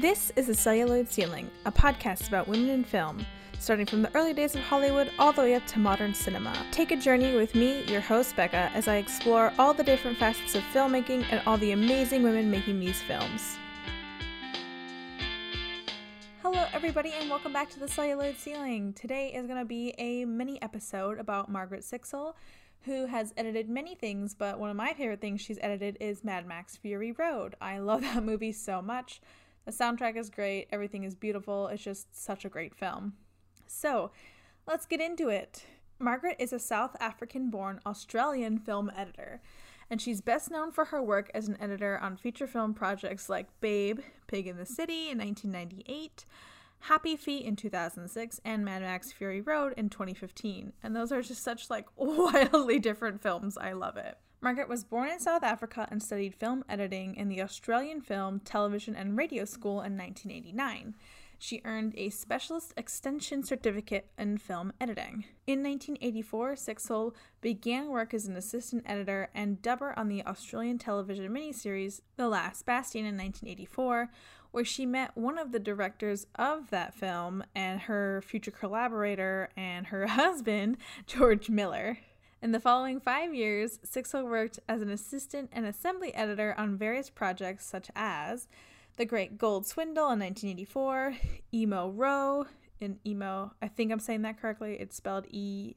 This 0.00 0.32
is 0.34 0.48
The 0.48 0.54
Celluloid 0.54 1.08
Ceiling, 1.08 1.48
a 1.66 1.70
podcast 1.70 2.26
about 2.26 2.48
women 2.48 2.68
in 2.68 2.82
film, 2.82 3.24
starting 3.60 3.86
from 3.86 4.02
the 4.02 4.12
early 4.16 4.32
days 4.32 4.56
of 4.56 4.62
Hollywood 4.62 5.08
all 5.20 5.32
the 5.32 5.42
way 5.42 5.54
up 5.54 5.64
to 5.68 5.78
modern 5.78 6.12
cinema. 6.12 6.52
Take 6.72 6.90
a 6.90 6.96
journey 6.96 7.36
with 7.36 7.54
me, 7.54 7.84
your 7.84 8.00
host 8.00 8.34
Becca, 8.34 8.72
as 8.74 8.88
I 8.88 8.96
explore 8.96 9.52
all 9.56 9.72
the 9.72 9.84
different 9.84 10.18
facets 10.18 10.56
of 10.56 10.64
filmmaking 10.72 11.24
and 11.30 11.40
all 11.46 11.58
the 11.58 11.70
amazing 11.70 12.24
women 12.24 12.50
making 12.50 12.80
these 12.80 13.00
films. 13.02 13.56
Hello, 16.42 16.64
everybody, 16.72 17.12
and 17.12 17.30
welcome 17.30 17.52
back 17.52 17.70
to 17.70 17.78
The 17.78 17.86
Celluloid 17.86 18.36
Ceiling. 18.36 18.94
Today 18.94 19.28
is 19.32 19.46
going 19.46 19.60
to 19.60 19.64
be 19.64 19.94
a 19.98 20.24
mini 20.24 20.60
episode 20.60 21.20
about 21.20 21.48
Margaret 21.48 21.82
Sixel, 21.82 22.34
who 22.82 23.06
has 23.06 23.32
edited 23.36 23.68
many 23.68 23.94
things, 23.94 24.34
but 24.34 24.58
one 24.58 24.70
of 24.70 24.76
my 24.76 24.92
favorite 24.92 25.20
things 25.20 25.40
she's 25.40 25.58
edited 25.62 25.96
is 26.00 26.24
Mad 26.24 26.48
Max 26.48 26.76
Fury 26.76 27.12
Road. 27.12 27.54
I 27.60 27.78
love 27.78 28.00
that 28.12 28.24
movie 28.24 28.50
so 28.50 28.82
much. 28.82 29.20
The 29.64 29.72
soundtrack 29.72 30.16
is 30.16 30.28
great, 30.30 30.68
everything 30.70 31.04
is 31.04 31.14
beautiful, 31.14 31.68
it's 31.68 31.82
just 31.82 32.14
such 32.14 32.44
a 32.44 32.50
great 32.50 32.74
film. 32.74 33.14
So, 33.66 34.10
let's 34.66 34.86
get 34.86 35.00
into 35.00 35.28
it. 35.28 35.64
Margaret 35.98 36.36
is 36.38 36.52
a 36.52 36.58
South 36.58 36.96
African 37.00 37.50
born 37.50 37.80
Australian 37.86 38.58
film 38.58 38.90
editor, 38.94 39.40
and 39.88 40.02
she's 40.02 40.20
best 40.20 40.50
known 40.50 40.70
for 40.70 40.86
her 40.86 41.02
work 41.02 41.30
as 41.34 41.48
an 41.48 41.56
editor 41.60 41.98
on 41.98 42.16
feature 42.16 42.46
film 42.46 42.74
projects 42.74 43.28
like 43.28 43.48
Babe, 43.60 44.00
Pig 44.26 44.46
in 44.46 44.56
the 44.56 44.66
City 44.66 45.10
in 45.10 45.18
1998. 45.18 46.26
Happy 46.80 47.16
Feet 47.16 47.46
in 47.46 47.56
2006 47.56 48.40
and 48.44 48.62
Mad 48.62 48.82
Max 48.82 49.10
Fury 49.10 49.40
Road 49.40 49.72
in 49.78 49.88
2015. 49.88 50.74
And 50.82 50.94
those 50.94 51.12
are 51.12 51.22
just 51.22 51.42
such 51.42 51.70
like 51.70 51.86
wildly 51.96 52.78
different 52.78 53.22
films. 53.22 53.56
I 53.56 53.72
love 53.72 53.96
it. 53.96 54.18
Margaret 54.44 54.68
was 54.68 54.84
born 54.84 55.08
in 55.08 55.20
South 55.20 55.42
Africa 55.42 55.88
and 55.90 56.02
studied 56.02 56.34
film 56.34 56.66
editing 56.68 57.14
in 57.14 57.30
the 57.30 57.40
Australian 57.40 58.02
Film, 58.02 58.40
Television 58.40 58.94
and 58.94 59.16
Radio 59.16 59.46
School 59.46 59.80
in 59.80 59.96
1989. 59.96 60.94
She 61.38 61.62
earned 61.64 61.94
a 61.96 62.10
specialist 62.10 62.74
extension 62.76 63.42
certificate 63.42 64.10
in 64.18 64.36
film 64.36 64.74
editing. 64.78 65.24
In 65.46 65.62
1984, 65.62 66.56
Sixel 66.56 67.14
began 67.40 67.88
work 67.88 68.12
as 68.12 68.26
an 68.26 68.36
assistant 68.36 68.82
editor 68.84 69.30
and 69.34 69.62
dubber 69.62 69.96
on 69.96 70.08
the 70.08 70.22
Australian 70.26 70.76
television 70.76 71.26
miniseries 71.32 72.02
The 72.16 72.28
Last 72.28 72.66
Bastion 72.66 73.06
in 73.06 73.16
1984, 73.16 74.10
where 74.50 74.62
she 74.62 74.84
met 74.84 75.16
one 75.16 75.38
of 75.38 75.52
the 75.52 75.58
directors 75.58 76.26
of 76.34 76.68
that 76.68 76.92
film 76.92 77.44
and 77.54 77.80
her 77.80 78.20
future 78.20 78.50
collaborator 78.50 79.48
and 79.56 79.86
her 79.86 80.06
husband, 80.20 80.76
George 81.06 81.48
Miller. 81.48 81.96
In 82.44 82.52
the 82.52 82.60
following 82.60 83.00
five 83.00 83.34
years, 83.34 83.78
Sixel 83.86 84.28
worked 84.28 84.60
as 84.68 84.82
an 84.82 84.90
assistant 84.90 85.48
and 85.50 85.64
assembly 85.64 86.14
editor 86.14 86.54
on 86.58 86.76
various 86.76 87.08
projects 87.08 87.64
such 87.64 87.90
as 87.96 88.48
The 88.98 89.06
Great 89.06 89.38
Gold 89.38 89.66
Swindle 89.66 90.10
in 90.10 90.18
1984, 90.18 91.16
Emo 91.54 91.88
Row 91.88 92.44
in 92.80 92.98
Emo, 93.06 93.52
I 93.62 93.68
think 93.68 93.90
I'm 93.90 93.98
saying 93.98 94.20
that 94.22 94.38
correctly, 94.38 94.76
it's 94.78 94.94
spelled 94.94 95.24
E 95.30 95.76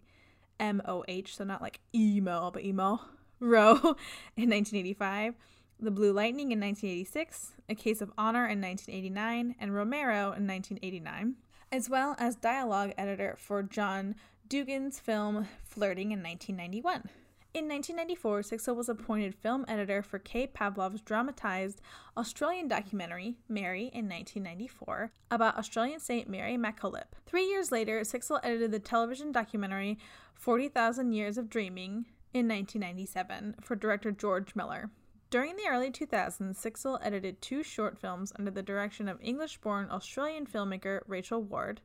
M 0.60 0.82
O 0.84 1.06
H, 1.08 1.38
so 1.38 1.46
not 1.46 1.62
like 1.62 1.80
emo, 1.96 2.52
but 2.52 2.66
emo, 2.66 3.00
Row 3.40 3.72
in 4.36 4.50
1985. 4.50 5.36
The 5.80 5.92
Blue 5.92 6.12
Lightning 6.12 6.52
in 6.52 6.60
1986, 6.60 7.54
A 7.70 7.76
Case 7.76 8.02
of 8.02 8.12
Honor 8.18 8.46
in 8.46 8.60
1989, 8.60 9.56
and 9.58 9.74
Romero 9.74 10.34
in 10.34 10.46
1989, 10.46 11.36
as 11.72 11.90
well 11.90 12.18
as 12.20 12.36
dialogue 12.36 12.92
editor 12.98 13.38
for 13.38 13.64
John 13.64 14.16
Dugan's 14.50 14.98
film 14.98 15.46
Flirting 15.66 16.14
in 16.14 16.24
1991. 16.24 17.10
In 17.54 17.68
1994, 17.68 18.42
Sixel 18.42 18.76
was 18.76 18.88
appointed 18.88 19.36
film 19.36 19.66
editor 19.68 20.02
for 20.02 20.20
Kay 20.20 20.48
Pavlou's 20.48 21.02
dramatized 21.02 21.82
Australian 22.16 22.70
documentary, 22.70 23.36
Mary, 23.50 23.90
in 23.94 24.08
1994, 24.08 25.12
about 25.32 25.58
Australian 25.58 26.00
Saint 26.00 26.30
Mary 26.30 26.56
MacKillop. 26.56 27.08
Three 27.26 27.46
years 27.46 27.74
later, 27.74 28.02
Sixel 28.02 28.40
edited 28.42 28.72
the 28.72 28.80
television 28.80 29.34
documentary 29.34 29.98
40,000 30.36 31.12
Years 31.12 31.38
of 31.38 31.50
Dreaming 31.50 32.06
in 32.34 32.48
1997 32.48 33.56
for 33.62 33.76
director 33.76 34.12
George 34.12 34.56
Miller. 34.56 34.92
During 35.30 35.58
the 35.58 35.68
early 35.68 35.92
2000s, 35.92 36.56
Sixel 36.56 37.00
edited 37.02 37.42
two 37.42 37.64
short 37.64 37.98
films 37.98 38.32
under 38.40 38.52
the 38.52 38.64
direction 38.64 39.10
of 39.10 39.20
English 39.22 39.58
born 39.58 39.90
Australian 39.92 40.46
filmmaker 40.46 41.02
Rachel 41.06 41.44
Ward 41.44 41.82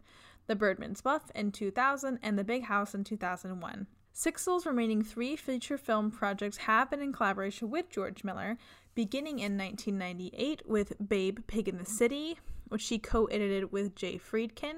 The 0.52 0.56
Birdman's 0.56 1.00
Buff 1.00 1.30
in 1.34 1.50
2000 1.50 2.18
and 2.22 2.38
The 2.38 2.44
Big 2.44 2.64
House 2.64 2.94
in 2.94 3.04
2001. 3.04 3.86
Sixel's 4.12 4.66
remaining 4.66 5.02
three 5.02 5.34
feature 5.34 5.78
film 5.78 6.10
projects 6.10 6.58
have 6.58 6.90
been 6.90 7.00
in 7.00 7.10
collaboration 7.10 7.70
with 7.70 7.88
George 7.88 8.22
Miller, 8.22 8.58
beginning 8.94 9.38
in 9.38 9.56
1998 9.56 10.60
with 10.66 11.08
Babe 11.08 11.38
Pig 11.46 11.68
in 11.68 11.78
the 11.78 11.86
City, 11.86 12.38
which 12.68 12.82
she 12.82 12.98
co 12.98 13.24
edited 13.28 13.72
with 13.72 13.94
Jay 13.94 14.18
Friedkin 14.18 14.74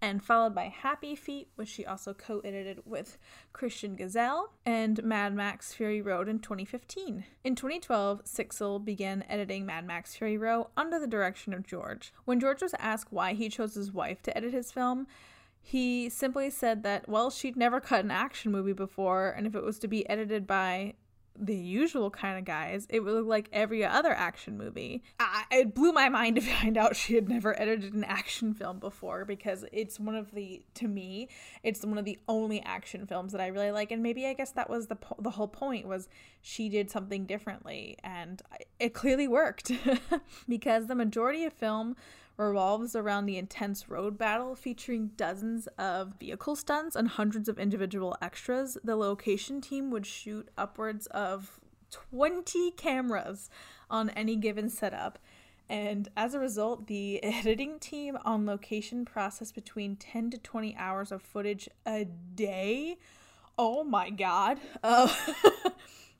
and 0.00 0.22
followed 0.22 0.54
by 0.54 0.64
Happy 0.64 1.14
Feet, 1.14 1.48
which 1.56 1.68
she 1.68 1.84
also 1.84 2.14
co 2.14 2.40
edited 2.40 2.82
with 2.84 3.18
Christian 3.52 3.96
Gazal, 3.96 4.50
and 4.64 5.02
Mad 5.02 5.34
Max 5.34 5.72
Fury 5.74 6.00
Road 6.00 6.28
in 6.28 6.38
2015. 6.38 7.24
In 7.44 7.54
2012, 7.54 8.24
Sixel 8.24 8.84
began 8.84 9.24
editing 9.28 9.66
Mad 9.66 9.86
Max 9.86 10.14
Fury 10.16 10.38
Road 10.38 10.66
under 10.76 10.98
the 10.98 11.06
direction 11.06 11.52
of 11.52 11.66
George. 11.66 12.12
When 12.24 12.40
George 12.40 12.62
was 12.62 12.74
asked 12.78 13.12
why 13.12 13.34
he 13.34 13.48
chose 13.48 13.74
his 13.74 13.92
wife 13.92 14.22
to 14.22 14.36
edit 14.36 14.52
his 14.52 14.72
film, 14.72 15.06
he 15.60 16.08
simply 16.08 16.50
said 16.50 16.82
that, 16.84 17.08
well, 17.08 17.30
she'd 17.30 17.56
never 17.56 17.80
cut 17.80 18.04
an 18.04 18.10
action 18.10 18.52
movie 18.52 18.72
before, 18.72 19.30
and 19.30 19.46
if 19.46 19.54
it 19.54 19.64
was 19.64 19.78
to 19.80 19.88
be 19.88 20.08
edited 20.08 20.46
by 20.46 20.94
the 21.40 21.54
usual 21.54 22.10
kind 22.10 22.38
of 22.38 22.44
guys, 22.44 22.86
it 22.90 23.00
would 23.00 23.14
look 23.14 23.26
like 23.26 23.48
every 23.52 23.84
other 23.84 24.12
action 24.12 24.58
movie. 24.58 25.02
I, 25.20 25.44
it 25.50 25.74
blew 25.74 25.92
my 25.92 26.08
mind 26.08 26.36
to 26.40 26.42
find 26.42 26.76
out 26.76 26.96
she 26.96 27.14
had 27.14 27.28
never 27.28 27.58
edited 27.60 27.94
an 27.94 28.04
action 28.04 28.54
film 28.54 28.78
before 28.78 29.24
because 29.24 29.64
it's 29.72 30.00
one 30.00 30.14
of 30.14 30.32
the, 30.32 30.62
to 30.74 30.88
me, 30.88 31.28
it's 31.62 31.84
one 31.84 31.98
of 31.98 32.04
the 32.04 32.18
only 32.28 32.62
action 32.62 33.06
films 33.06 33.32
that 33.32 33.40
I 33.40 33.48
really 33.48 33.70
like. 33.70 33.90
And 33.92 34.02
maybe 34.02 34.26
I 34.26 34.34
guess 34.34 34.50
that 34.52 34.68
was 34.68 34.86
the 34.86 34.96
the 35.18 35.30
whole 35.30 35.48
point 35.48 35.86
was 35.86 36.08
she 36.42 36.68
did 36.68 36.90
something 36.90 37.26
differently, 37.26 37.96
and 38.02 38.42
it 38.78 38.94
clearly 38.94 39.28
worked 39.28 39.70
because 40.48 40.86
the 40.86 40.94
majority 40.94 41.44
of 41.44 41.52
film 41.52 41.96
revolves 42.38 42.94
around 42.94 43.26
the 43.26 43.36
intense 43.36 43.88
road 43.88 44.16
battle 44.16 44.54
featuring 44.54 45.10
dozens 45.16 45.66
of 45.76 46.14
vehicle 46.18 46.56
stunts 46.56 46.96
and 46.96 47.08
hundreds 47.08 47.48
of 47.48 47.58
individual 47.58 48.16
extras. 48.22 48.78
The 48.82 48.96
location 48.96 49.60
team 49.60 49.90
would 49.90 50.06
shoot 50.06 50.48
upwards 50.56 51.06
of 51.08 51.60
20 51.90 52.70
cameras 52.72 53.50
on 53.90 54.10
any 54.10 54.36
given 54.36 54.70
setup. 54.70 55.18
And 55.68 56.08
as 56.16 56.32
a 56.32 56.38
result, 56.38 56.86
the 56.86 57.22
editing 57.24 57.78
team 57.80 58.16
on 58.24 58.46
location 58.46 59.04
processed 59.04 59.54
between 59.54 59.96
10 59.96 60.30
to 60.30 60.38
20 60.38 60.76
hours 60.78 61.12
of 61.12 61.22
footage 61.22 61.68
a 61.84 62.04
day. 62.04 62.98
Oh 63.58 63.82
my 63.82 64.10
god. 64.10 64.60
Uh, 64.82 65.12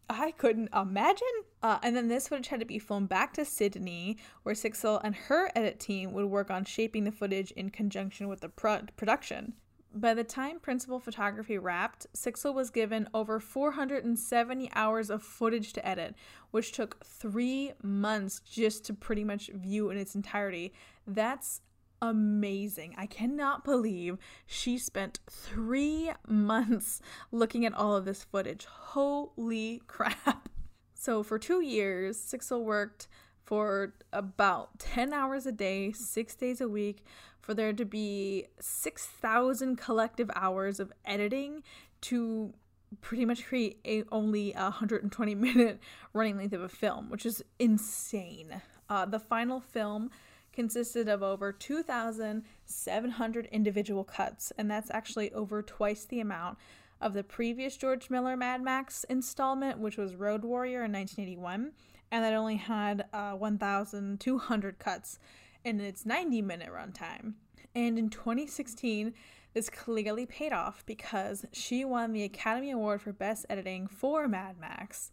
I 0.08 0.30
couldn't 0.32 0.70
imagine. 0.74 1.26
Uh, 1.62 1.78
and 1.82 1.94
then 1.94 2.08
this 2.08 2.28
footage 2.28 2.48
had 2.48 2.60
to 2.60 2.66
be 2.66 2.78
filmed 2.78 3.08
back 3.08 3.34
to 3.34 3.44
Sydney, 3.44 4.16
where 4.42 4.54
Sixel 4.54 5.00
and 5.04 5.14
her 5.14 5.50
edit 5.54 5.80
team 5.80 6.12
would 6.12 6.26
work 6.26 6.50
on 6.50 6.64
shaping 6.64 7.04
the 7.04 7.12
footage 7.12 7.50
in 7.52 7.70
conjunction 7.70 8.28
with 8.28 8.40
the 8.40 8.48
pro- 8.48 8.82
production. 8.96 9.54
By 9.94 10.14
the 10.14 10.24
time 10.24 10.60
principal 10.60 11.00
photography 11.00 11.58
wrapped, 11.58 12.06
Sixel 12.14 12.54
was 12.54 12.70
given 12.70 13.08
over 13.14 13.40
470 13.40 14.70
hours 14.74 15.10
of 15.10 15.22
footage 15.22 15.72
to 15.72 15.86
edit, 15.86 16.14
which 16.50 16.72
took 16.72 17.04
three 17.04 17.72
months 17.82 18.40
just 18.40 18.84
to 18.86 18.94
pretty 18.94 19.24
much 19.24 19.48
view 19.48 19.90
in 19.90 19.98
its 19.98 20.14
entirety. 20.14 20.72
That's 21.06 21.62
amazing. 22.00 22.94
I 22.96 23.06
cannot 23.06 23.64
believe 23.64 24.18
she 24.46 24.78
spent 24.78 25.20
three 25.30 26.10
months 26.26 27.00
looking 27.32 27.64
at 27.64 27.74
all 27.74 27.96
of 27.96 28.04
this 28.04 28.24
footage. 28.24 28.64
Holy 28.66 29.82
crap. 29.86 30.48
So, 31.00 31.22
for 31.22 31.38
two 31.38 31.62
years, 31.62 32.18
Sixel 32.18 32.64
worked 32.64 33.06
for 33.44 33.94
about 34.12 34.80
10 34.80 35.12
hours 35.12 35.46
a 35.46 35.52
day, 35.52 35.92
six 35.92 36.34
days 36.34 36.60
a 36.60 36.68
week, 36.68 37.04
for 37.40 37.54
there 37.54 37.72
to 37.72 37.84
be 37.84 38.46
6,000 38.58 39.76
collective 39.76 40.28
hours 40.34 40.80
of 40.80 40.92
editing 41.04 41.62
to 42.02 42.52
pretty 43.00 43.24
much 43.24 43.46
create 43.46 43.78
a, 43.86 44.02
only 44.12 44.52
a 44.52 44.64
120 44.64 45.34
minute 45.34 45.78
running 46.12 46.36
length 46.36 46.52
of 46.52 46.62
a 46.62 46.68
film, 46.68 47.10
which 47.10 47.24
is 47.24 47.42
insane. 47.58 48.60
Uh, 48.90 49.06
the 49.06 49.18
final 49.18 49.60
film 49.60 50.10
consisted 50.58 51.08
of 51.08 51.22
over 51.22 51.52
2,700 51.52 53.46
individual 53.52 54.02
cuts, 54.02 54.52
and 54.58 54.68
that's 54.68 54.90
actually 54.90 55.32
over 55.32 55.62
twice 55.62 56.04
the 56.04 56.18
amount 56.18 56.58
of 57.00 57.14
the 57.14 57.22
previous 57.22 57.76
George 57.76 58.10
Miller 58.10 58.36
Mad 58.36 58.60
Max 58.60 59.04
installment, 59.04 59.78
which 59.78 59.96
was 59.96 60.16
Road 60.16 60.42
Warrior 60.42 60.82
in 60.82 60.90
1981, 60.90 61.70
and 62.10 62.24
that 62.24 62.34
only 62.34 62.56
had 62.56 63.04
uh, 63.12 63.34
1,200 63.34 64.78
cuts 64.80 65.20
in 65.62 65.78
its 65.78 66.04
90 66.04 66.42
minute 66.42 66.70
runtime. 66.72 67.34
And 67.76 67.96
in 67.96 68.10
2016, 68.10 69.14
this 69.54 69.70
clearly 69.70 70.26
paid 70.26 70.52
off 70.52 70.82
because 70.86 71.46
she 71.52 71.84
won 71.84 72.12
the 72.12 72.24
Academy 72.24 72.72
Award 72.72 73.00
for 73.02 73.12
Best 73.12 73.46
Editing 73.48 73.86
for 73.86 74.26
Mad 74.26 74.58
Max 74.58 75.12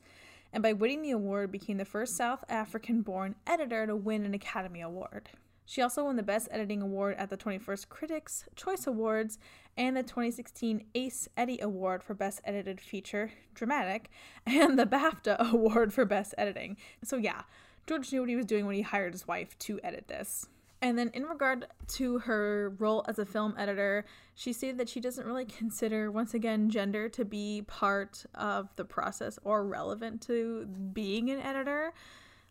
and 0.55 0.63
by 0.63 0.71
winning 0.71 1.01
the 1.01 1.11
award 1.11 1.51
became 1.51 1.75
the 1.75 1.83
first 1.83 2.15
South 2.15 2.45
African 2.47 3.01
born 3.01 3.35
editor 3.45 3.85
to 3.85 3.95
win 3.95 4.23
an 4.23 4.33
Academy 4.33 4.79
Award. 4.79 5.29
She 5.65 5.81
also 5.81 6.05
won 6.05 6.15
the 6.15 6.23
Best 6.23 6.47
Editing 6.49 6.81
Award 6.81 7.15
at 7.17 7.29
the 7.29 7.35
21st 7.35 7.89
Critics' 7.89 8.45
Choice 8.55 8.87
Awards 8.87 9.37
and 9.75 9.97
the 9.97 10.03
2016 10.03 10.85
Ace 10.95 11.27
Eddie 11.35 11.59
Award 11.59 12.03
for 12.03 12.13
Best 12.13 12.39
Edited 12.45 12.79
Feature 12.79 13.31
Dramatic 13.53 14.09
and 14.45 14.79
the 14.79 14.85
BAFTA 14.85 15.51
Award 15.51 15.93
for 15.93 16.05
Best 16.05 16.33
Editing. 16.37 16.77
So, 17.03 17.17
yeah, 17.17 17.41
George 17.85 18.13
knew 18.13 18.21
what 18.21 18.29
he 18.29 18.37
was 18.37 18.45
doing 18.45 18.65
when 18.65 18.75
he 18.75 18.81
hired 18.81 19.11
his 19.11 19.27
wife 19.27 19.59
to 19.59 19.81
edit 19.83 20.07
this. 20.07 20.47
And 20.81 20.99
then, 20.99 21.09
in 21.13 21.23
regard 21.23 21.67
to 21.93 22.19
her 22.19 22.75
role 22.77 23.03
as 23.07 23.17
a 23.17 23.25
film 23.25 23.55
editor, 23.57 24.05
she 24.35 24.53
stated 24.53 24.77
that 24.77 24.89
she 24.89 24.99
doesn't 24.99 25.25
really 25.25 25.45
consider, 25.45 26.11
once 26.11 26.33
again, 26.33 26.69
gender 26.69 27.09
to 27.09 27.25
be 27.25 27.63
part 27.65 28.25
of 28.35 28.69
the 28.75 28.85
process 28.85 29.39
or 29.43 29.65
relevant 29.65 30.21
to 30.23 30.65
being 30.65 31.29
an 31.29 31.39
editor. 31.39 31.93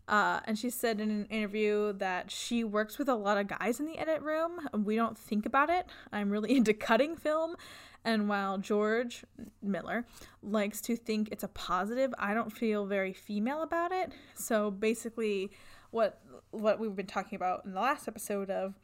Uh, 0.07 0.41
and 0.45 0.59
she 0.59 0.69
said 0.69 1.01
in 1.01 1.11
an 1.11 1.27
interview 1.27 1.93
that 1.95 2.31
she 2.31 2.63
works 2.63 2.99
with 2.99 3.09
a 3.09 3.15
lot 3.15 3.39
of 3.39 3.47
guys 3.47 3.81
in 3.81 3.87
the 3.87 3.99
edit 3.99 4.21
room. 4.23 4.69
We 4.75 4.97
don't 4.97 5.17
think 5.17 5.47
about 5.47 5.71
it. 5.71 5.87
I'm 6.13 6.31
really 6.31 6.57
into 6.57 6.75
cutting 6.75 7.17
film. 7.17 7.57
And 8.05 8.29
while 8.29 8.59
George 8.59 9.25
Miller 9.63 10.05
likes 10.43 10.83
to 10.83 10.97
think 10.97 11.31
it's 11.33 11.45
a 11.45 11.49
positive, 11.49 12.13
I 12.19 12.35
don't 12.35 12.53
feel 12.53 12.85
very 12.85 13.15
female 13.15 13.63
about 13.63 13.93
it. 13.93 14.13
So 14.35 14.71
basically, 14.71 15.51
what 15.91 16.21
what 16.55 16.79
we've 16.79 16.95
been 16.95 17.07
talking 17.07 17.37
about 17.37 17.65
in 17.65 17.73
the 17.73 17.81
last 17.81 18.09
episode 18.09 18.51
of 18.51 18.75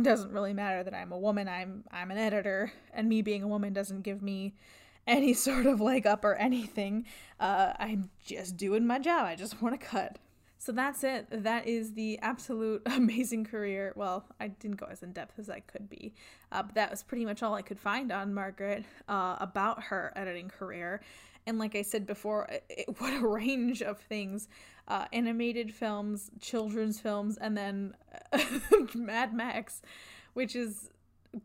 doesn't 0.00 0.32
really 0.32 0.52
matter 0.52 0.82
that 0.82 0.94
I'm 0.94 1.12
a 1.12 1.18
woman. 1.18 1.48
I'm 1.48 1.84
I'm 1.90 2.10
an 2.10 2.18
editor, 2.18 2.72
and 2.92 3.08
me 3.08 3.22
being 3.22 3.42
a 3.42 3.48
woman 3.48 3.72
doesn't 3.72 4.02
give 4.02 4.22
me 4.22 4.54
any 5.06 5.34
sort 5.34 5.66
of 5.66 5.80
leg 5.80 6.06
up 6.06 6.24
or 6.24 6.34
anything. 6.34 7.06
Uh, 7.38 7.72
I'm 7.78 8.10
just 8.24 8.56
doing 8.56 8.86
my 8.86 8.98
job. 8.98 9.26
I 9.26 9.36
just 9.36 9.62
want 9.62 9.78
to 9.78 9.86
cut. 9.86 10.18
So 10.58 10.72
that's 10.72 11.04
it. 11.04 11.26
That 11.30 11.66
is 11.66 11.92
the 11.94 12.18
absolute 12.20 12.82
amazing 12.86 13.44
career. 13.44 13.92
Well, 13.96 14.24
I 14.40 14.48
didn't 14.48 14.76
go 14.76 14.86
as 14.90 15.02
in 15.02 15.12
depth 15.12 15.38
as 15.38 15.50
I 15.50 15.60
could 15.60 15.88
be, 15.88 16.14
uh, 16.52 16.62
but 16.62 16.74
that 16.74 16.90
was 16.90 17.02
pretty 17.02 17.24
much 17.24 17.42
all 17.42 17.54
I 17.54 17.62
could 17.62 17.78
find 17.78 18.10
on 18.10 18.32
Margaret 18.32 18.84
uh, 19.08 19.36
about 19.40 19.84
her 19.84 20.12
editing 20.16 20.48
career. 20.48 21.00
And 21.46 21.58
like 21.58 21.76
I 21.76 21.82
said 21.82 22.06
before, 22.06 22.48
it, 22.70 22.88
what 22.98 23.12
a 23.12 23.26
range 23.26 23.82
of 23.82 23.98
things 23.98 24.48
uh, 24.88 25.06
animated 25.12 25.72
films, 25.74 26.30
children's 26.40 27.00
films, 27.00 27.36
and 27.38 27.56
then 27.56 27.94
Mad 28.94 29.34
Max, 29.34 29.82
which 30.34 30.56
is 30.56 30.90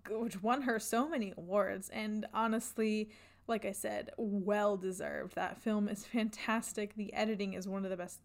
which 0.09 0.41
won 0.43 0.61
her 0.61 0.79
so 0.79 1.09
many 1.09 1.33
awards. 1.35 1.89
And 1.89 2.25
honestly, 2.33 3.09
like 3.49 3.65
I 3.65 3.71
said, 3.71 4.11
well 4.17 4.77
deserved. 4.77 5.35
That 5.35 5.61
film 5.61 5.89
is 5.89 6.05
fantastic. 6.13 6.95
The 6.95 7.13
editing 7.13 7.53
is 7.53 7.67
one 7.67 7.83
of 7.83 7.91
the 7.91 7.97
best, 7.97 8.19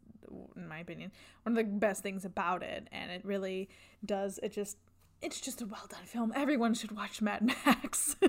in 0.57 0.69
my 0.69 0.79
opinion, 0.79 1.11
one 1.43 1.57
of 1.57 1.65
the 1.65 1.71
best 1.71 2.03
things 2.03 2.25
about 2.25 2.63
it. 2.63 2.89
And 2.93 3.11
it 3.11 3.25
really 3.25 3.69
does, 4.05 4.39
it 4.43 4.53
just, 4.53 4.77
it's 5.23 5.41
just 5.41 5.63
a 5.63 5.67
well 5.67 5.87
done 5.89 6.05
film. 6.05 6.33
Everyone 6.37 6.75
should 6.75 6.93
watch 6.93 7.23
Mad 7.23 7.43
Max. 7.67 8.17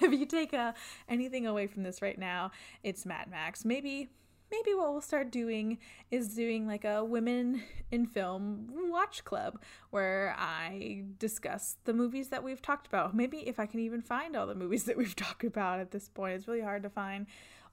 if 0.00 0.12
you 0.12 0.26
take 0.26 0.54
uh, 0.54 0.72
anything 1.08 1.46
away 1.46 1.66
from 1.66 1.82
this 1.82 2.00
right 2.00 2.18
now, 2.18 2.52
it's 2.82 3.04
Mad 3.04 3.28
Max. 3.30 3.64
Maybe 3.64 4.08
maybe 4.52 4.74
what 4.74 4.92
we'll 4.92 5.00
start 5.00 5.32
doing 5.32 5.78
is 6.10 6.34
doing 6.34 6.66
like 6.66 6.84
a 6.84 7.02
women 7.02 7.62
in 7.90 8.06
film 8.06 8.68
watch 8.90 9.24
club 9.24 9.58
where 9.90 10.36
I 10.38 11.04
discuss 11.18 11.76
the 11.84 11.94
movies 11.94 12.28
that 12.28 12.44
we've 12.44 12.62
talked 12.62 12.86
about. 12.86 13.16
Maybe 13.16 13.38
if 13.48 13.58
I 13.58 13.66
can 13.66 13.80
even 13.80 14.02
find 14.02 14.36
all 14.36 14.46
the 14.46 14.54
movies 14.54 14.84
that 14.84 14.96
we've 14.96 15.16
talked 15.26 15.44
about 15.44 15.80
at 15.80 15.90
this 15.90 16.08
point. 16.08 16.34
It's 16.34 16.46
really 16.46 16.60
hard 16.60 16.82
to 16.82 16.90
find 16.90 17.26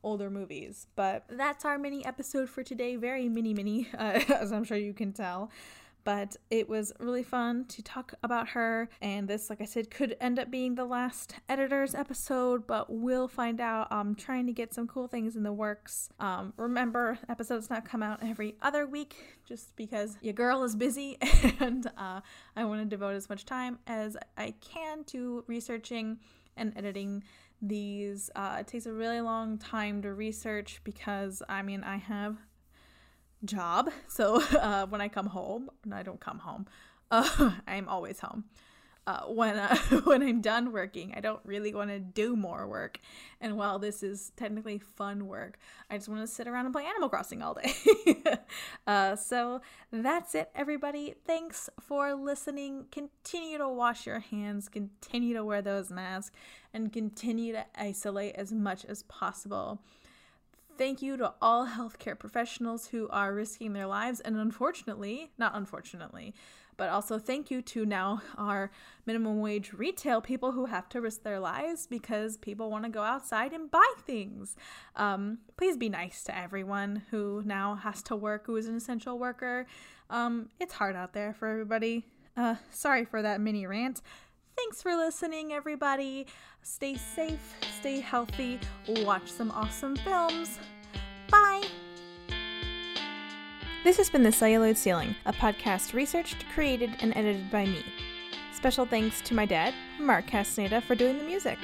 older 0.03 0.29
movies. 0.29 0.87
But 0.95 1.25
that's 1.29 1.65
our 1.65 1.77
mini 1.77 2.05
episode 2.05 2.49
for 2.49 2.63
today. 2.63 2.95
Very 2.95 3.27
mini, 3.27 3.53
mini, 3.53 3.89
uh, 3.97 4.21
as 4.29 4.51
I'm 4.51 4.63
sure 4.63 4.77
you 4.77 4.93
can 4.93 5.11
tell 5.11 5.51
but 6.03 6.35
it 6.49 6.67
was 6.69 6.93
really 6.99 7.23
fun 7.23 7.65
to 7.65 7.81
talk 7.81 8.13
about 8.23 8.49
her. 8.49 8.89
And 9.01 9.27
this, 9.27 9.49
like 9.49 9.61
I 9.61 9.65
said, 9.65 9.91
could 9.91 10.15
end 10.19 10.39
up 10.39 10.49
being 10.49 10.75
the 10.75 10.85
last 10.85 11.35
editor's 11.47 11.93
episode, 11.95 12.65
but 12.67 12.89
we'll 12.89 13.27
find 13.27 13.61
out. 13.61 13.87
I'm 13.91 14.15
trying 14.15 14.47
to 14.47 14.53
get 14.53 14.73
some 14.73 14.87
cool 14.87 15.07
things 15.07 15.35
in 15.35 15.43
the 15.43 15.53
works. 15.53 16.09
Um, 16.19 16.53
remember, 16.57 17.19
episodes 17.27 17.69
not 17.69 17.85
come 17.85 18.03
out 18.03 18.19
every 18.23 18.55
other 18.61 18.85
week 18.85 19.15
just 19.45 19.75
because 19.75 20.17
your 20.21 20.33
girl 20.33 20.63
is 20.63 20.75
busy 20.75 21.17
and 21.59 21.87
uh, 21.97 22.21
I 22.55 22.65
want 22.65 22.81
to 22.81 22.85
devote 22.85 23.15
as 23.15 23.29
much 23.29 23.45
time 23.45 23.79
as 23.87 24.17
I 24.37 24.53
can 24.61 25.03
to 25.05 25.43
researching 25.47 26.19
and 26.57 26.73
editing 26.75 27.23
these. 27.61 28.29
Uh, 28.35 28.57
it 28.59 28.67
takes 28.67 28.85
a 28.85 28.93
really 28.93 29.21
long 29.21 29.57
time 29.57 30.01
to 30.03 30.13
research 30.13 30.81
because 30.83 31.41
I 31.49 31.61
mean, 31.61 31.83
I 31.83 31.97
have 31.97 32.37
job. 33.45 33.89
So 34.07 34.41
uh, 34.59 34.85
when 34.87 35.01
I 35.01 35.07
come 35.07 35.27
home, 35.27 35.69
I 35.91 36.03
don't 36.03 36.19
come 36.19 36.39
home. 36.39 36.65
Uh, 37.11 37.53
I'm 37.67 37.89
always 37.89 38.19
home. 38.19 38.43
Uh, 39.07 39.21
when 39.21 39.57
uh, 39.57 39.75
when 40.03 40.21
I'm 40.21 40.39
done 40.39 40.71
working, 40.71 41.15
I 41.17 41.19
don't 41.19 41.39
really 41.43 41.73
want 41.73 41.89
to 41.89 41.99
do 41.99 42.35
more 42.35 42.67
work. 42.67 42.99
And 43.41 43.57
while 43.57 43.79
this 43.79 44.03
is 44.03 44.31
technically 44.37 44.77
fun 44.77 45.25
work, 45.25 45.57
I 45.89 45.97
just 45.97 46.07
want 46.07 46.21
to 46.21 46.27
sit 46.27 46.47
around 46.47 46.65
and 46.65 46.73
play 46.73 46.85
Animal 46.85 47.09
Crossing 47.09 47.41
all 47.41 47.55
day. 47.55 47.73
uh, 48.85 49.15
so 49.15 49.61
that's 49.91 50.35
it, 50.35 50.51
everybody. 50.53 51.15
Thanks 51.25 51.71
for 51.79 52.13
listening. 52.13 52.85
Continue 52.91 53.57
to 53.57 53.67
wash 53.67 54.05
your 54.05 54.19
hands. 54.19 54.69
Continue 54.69 55.33
to 55.33 55.43
wear 55.43 55.63
those 55.63 55.89
masks, 55.89 56.35
and 56.71 56.93
continue 56.93 57.53
to 57.53 57.65
isolate 57.75 58.35
as 58.35 58.51
much 58.51 58.85
as 58.85 59.01
possible. 59.03 59.81
Thank 60.79 61.01
you 61.01 61.17
to 61.17 61.33
all 61.41 61.67
healthcare 61.67 62.17
professionals 62.17 62.87
who 62.87 63.09
are 63.09 63.33
risking 63.33 63.73
their 63.73 63.85
lives, 63.85 64.21
and 64.21 64.37
unfortunately, 64.37 65.29
not 65.37 65.53
unfortunately, 65.53 66.33
but 66.77 66.87
also 66.87 67.19
thank 67.19 67.51
you 67.51 67.61
to 67.63 67.85
now 67.85 68.21
our 68.37 68.71
minimum 69.05 69.41
wage 69.41 69.73
retail 69.73 70.21
people 70.21 70.53
who 70.53 70.67
have 70.67 70.87
to 70.87 71.01
risk 71.01 71.23
their 71.23 71.37
lives 71.37 71.85
because 71.85 72.37
people 72.37 72.71
want 72.71 72.85
to 72.85 72.89
go 72.89 73.01
outside 73.01 73.51
and 73.51 73.69
buy 73.69 73.93
things. 74.05 74.55
Um, 74.95 75.39
please 75.57 75.75
be 75.75 75.89
nice 75.89 76.23
to 76.23 76.37
everyone 76.37 77.03
who 77.11 77.43
now 77.45 77.75
has 77.75 78.01
to 78.03 78.15
work, 78.15 78.45
who 78.45 78.55
is 78.55 78.69
an 78.69 78.77
essential 78.77 79.19
worker. 79.19 79.67
Um, 80.09 80.47
it's 80.61 80.75
hard 80.75 80.95
out 80.95 81.11
there 81.11 81.33
for 81.33 81.49
everybody. 81.49 82.05
Uh, 82.37 82.55
sorry 82.71 83.03
for 83.03 83.21
that 83.21 83.41
mini 83.41 83.67
rant. 83.67 84.01
Thanks 84.59 84.81
for 84.81 84.93
listening, 84.93 85.53
everybody. 85.53 86.27
Stay 86.63 86.95
safe, 86.95 87.55
stay 87.79 88.01
healthy, 88.01 88.59
watch 88.89 89.31
some 89.31 89.51
awesome 89.51 89.95
films. 89.95 90.59
Bye! 91.31 91.63
This 93.85 93.95
has 93.95 94.09
been 94.09 94.21
The 94.21 94.33
Celluloid 94.33 94.77
Ceiling, 94.77 95.15
a 95.25 95.31
podcast 95.31 95.93
researched, 95.93 96.43
created, 96.53 96.89
and 96.99 97.15
edited 97.15 97.49
by 97.49 97.67
me. 97.67 97.85
Special 98.53 98.85
thanks 98.85 99.21
to 99.21 99.33
my 99.33 99.45
dad, 99.45 99.73
Mark 99.97 100.27
Castaneda, 100.27 100.81
for 100.81 100.93
doing 100.93 101.17
the 101.17 101.23
music. 101.23 101.57